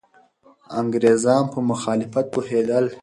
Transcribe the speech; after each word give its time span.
انګریزان 0.79 1.43
په 1.53 1.59
مخالفت 1.69 2.25
پوهېدل. 2.33 2.85